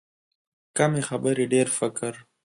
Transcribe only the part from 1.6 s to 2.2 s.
فکر.